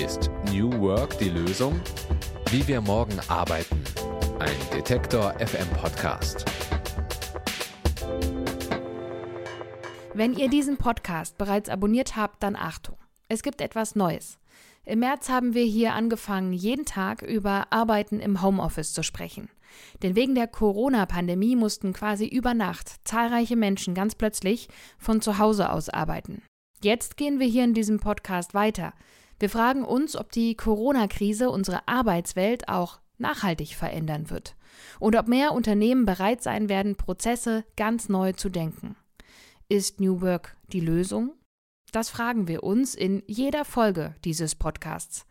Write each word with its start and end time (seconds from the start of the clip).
Ist 0.00 0.30
New 0.50 0.72
Work 0.80 1.18
die 1.18 1.28
Lösung? 1.28 1.78
Wie 2.50 2.66
wir 2.66 2.80
morgen 2.80 3.20
arbeiten. 3.28 3.84
Ein 4.38 4.56
Detektor 4.72 5.34
FM 5.38 5.68
Podcast. 5.78 6.46
Wenn 10.14 10.32
ihr 10.32 10.48
diesen 10.48 10.78
Podcast 10.78 11.36
bereits 11.36 11.68
abonniert 11.68 12.16
habt, 12.16 12.42
dann 12.42 12.56
Achtung. 12.56 12.96
Es 13.28 13.42
gibt 13.42 13.60
etwas 13.60 13.94
Neues. 13.94 14.38
Im 14.86 15.00
März 15.00 15.28
haben 15.28 15.52
wir 15.52 15.64
hier 15.64 15.92
angefangen, 15.92 16.54
jeden 16.54 16.86
Tag 16.86 17.20
über 17.20 17.66
Arbeiten 17.68 18.20
im 18.20 18.40
Homeoffice 18.40 18.94
zu 18.94 19.02
sprechen. 19.02 19.50
Denn 20.02 20.16
wegen 20.16 20.34
der 20.34 20.46
Corona-Pandemie 20.46 21.56
mussten 21.56 21.92
quasi 21.92 22.26
über 22.26 22.54
Nacht 22.54 23.06
zahlreiche 23.06 23.56
Menschen 23.56 23.94
ganz 23.94 24.14
plötzlich 24.14 24.68
von 24.96 25.20
zu 25.20 25.36
Hause 25.36 25.70
aus 25.70 25.90
arbeiten. 25.90 26.42
Jetzt 26.82 27.18
gehen 27.18 27.38
wir 27.38 27.46
hier 27.46 27.64
in 27.64 27.74
diesem 27.74 28.00
Podcast 28.00 28.54
weiter. 28.54 28.94
Wir 29.40 29.48
fragen 29.48 29.86
uns, 29.86 30.16
ob 30.16 30.30
die 30.30 30.54
Corona-Krise 30.54 31.50
unsere 31.50 31.88
Arbeitswelt 31.88 32.68
auch 32.68 33.00
nachhaltig 33.16 33.74
verändern 33.74 34.28
wird 34.28 34.54
und 34.98 35.16
ob 35.16 35.28
mehr 35.28 35.52
Unternehmen 35.52 36.04
bereit 36.04 36.42
sein 36.42 36.68
werden, 36.68 36.94
Prozesse 36.96 37.64
ganz 37.74 38.10
neu 38.10 38.32
zu 38.34 38.50
denken. 38.50 38.96
Ist 39.68 39.98
New 39.98 40.20
Work 40.20 40.56
die 40.72 40.80
Lösung? 40.80 41.32
Das 41.90 42.10
fragen 42.10 42.48
wir 42.48 42.62
uns 42.62 42.94
in 42.94 43.22
jeder 43.26 43.64
Folge 43.64 44.14
dieses 44.26 44.54
Podcasts. 44.54 45.26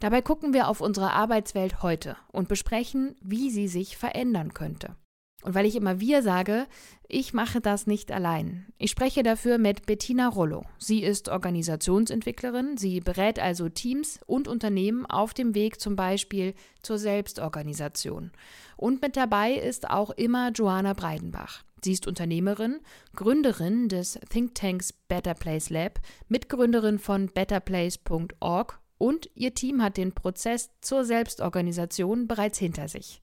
Dabei 0.00 0.20
gucken 0.20 0.52
wir 0.52 0.68
auf 0.68 0.80
unsere 0.80 1.12
Arbeitswelt 1.12 1.80
heute 1.80 2.16
und 2.32 2.48
besprechen, 2.48 3.14
wie 3.22 3.50
sie 3.50 3.68
sich 3.68 3.96
verändern 3.96 4.52
könnte. 4.52 4.96
Und 5.44 5.54
weil 5.54 5.66
ich 5.66 5.76
immer 5.76 6.00
wir 6.00 6.22
sage, 6.22 6.66
ich 7.06 7.34
mache 7.34 7.60
das 7.60 7.86
nicht 7.86 8.10
allein. 8.10 8.64
Ich 8.78 8.90
spreche 8.90 9.22
dafür 9.22 9.58
mit 9.58 9.84
Bettina 9.84 10.26
Rollo. 10.26 10.64
Sie 10.78 11.02
ist 11.02 11.28
Organisationsentwicklerin, 11.28 12.78
sie 12.78 13.00
berät 13.00 13.38
also 13.38 13.68
Teams 13.68 14.20
und 14.24 14.48
Unternehmen 14.48 15.04
auf 15.04 15.34
dem 15.34 15.54
Weg 15.54 15.78
zum 15.78 15.96
Beispiel 15.96 16.54
zur 16.80 16.96
Selbstorganisation. 16.96 18.32
Und 18.78 19.02
mit 19.02 19.18
dabei 19.18 19.52
ist 19.52 19.90
auch 19.90 20.10
immer 20.12 20.50
Joanna 20.50 20.94
Breidenbach. 20.94 21.62
Sie 21.84 21.92
ist 21.92 22.06
Unternehmerin, 22.06 22.80
Gründerin 23.14 23.90
des 23.90 24.18
Thinktanks 24.30 24.94
Better 24.94 25.34
Place 25.34 25.68
Lab, 25.68 26.00
Mitgründerin 26.28 26.98
von 26.98 27.26
betterplace.org 27.26 28.80
und 28.96 29.28
ihr 29.34 29.52
Team 29.52 29.82
hat 29.82 29.98
den 29.98 30.12
Prozess 30.12 30.70
zur 30.80 31.04
Selbstorganisation 31.04 32.28
bereits 32.28 32.58
hinter 32.58 32.88
sich. 32.88 33.20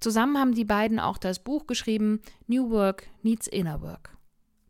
Zusammen 0.00 0.38
haben 0.38 0.54
die 0.54 0.64
beiden 0.64 0.98
auch 0.98 1.18
das 1.18 1.40
Buch 1.40 1.66
geschrieben 1.66 2.22
New 2.46 2.70
Work 2.70 3.06
Needs 3.22 3.46
Inner 3.46 3.82
Work. 3.82 4.16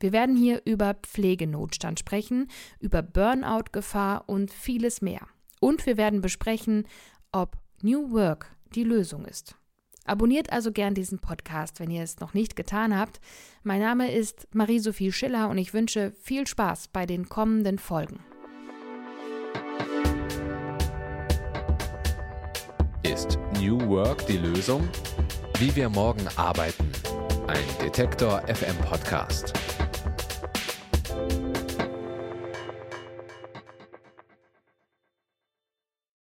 Wir 0.00 0.12
werden 0.12 0.34
hier 0.34 0.62
über 0.64 0.95
Pflegenotstand 0.95 2.00
sprechen, 2.00 2.48
über 2.81 3.03
Burnout-Gefahr 3.03 4.25
und 4.27 4.50
vieles 4.50 5.03
mehr. 5.03 5.28
Und 5.61 5.87
wir 5.87 5.97
werden 5.97 6.20
besprechen, 6.20 6.87
ob 7.31 7.59
New 7.81 8.11
Work 8.11 8.56
die 8.75 8.83
Lösung 8.83 9.25
ist. 9.25 9.55
Abonniert 10.05 10.50
also 10.53 10.72
gern 10.72 10.95
diesen 10.95 11.20
Podcast, 11.20 11.78
wenn 11.78 11.91
ihr 11.91 12.03
es 12.03 12.19
noch 12.19 12.34
nicht 12.34 12.56
getan 12.56 12.98
habt. 12.98 13.20
Mein 13.62 13.81
Name 13.81 14.12
ist 14.12 14.48
Marie-Sophie 14.53 15.12
Schiller 15.12 15.48
und 15.48 15.59
ich 15.59 15.75
wünsche 15.75 16.12
viel 16.22 16.47
Spaß 16.47 16.89
bei 16.89 17.06
den 17.06 17.28
kommenden 17.28 17.78
Folgen. 17.78 18.20
Ist 23.12 23.41
New 23.58 23.77
Work 23.89 24.25
die 24.28 24.36
Lösung? 24.36 24.89
Wie 25.58 25.75
wir 25.75 25.89
morgen 25.89 26.28
arbeiten. 26.36 26.92
Ein 27.48 27.84
Detektor 27.84 28.41
FM 28.47 28.77
Podcast. 28.89 29.53